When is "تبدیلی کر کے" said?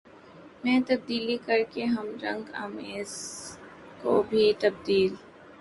0.87-1.83